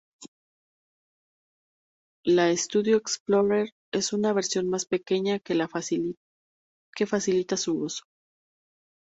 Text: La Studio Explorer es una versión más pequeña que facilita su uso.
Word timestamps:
La 2.25 2.57
Studio 2.57 2.97
Explorer 2.97 3.69
es 3.93 4.13
una 4.13 4.33
versión 4.33 4.67
más 4.67 4.87
pequeña 4.87 5.37
que 5.43 5.67
facilita 7.05 7.55
su 7.55 7.77
uso. 7.83 8.03